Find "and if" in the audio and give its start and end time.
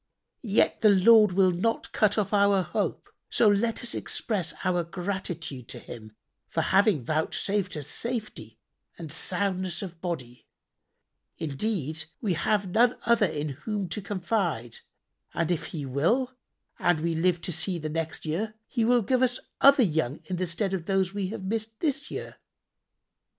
15.35-15.65